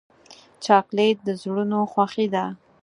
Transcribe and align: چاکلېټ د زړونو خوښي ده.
چاکلېټ 0.63 1.17
د 1.27 1.29
زړونو 1.41 1.77
خوښي 1.91 2.27
ده. 2.33 2.45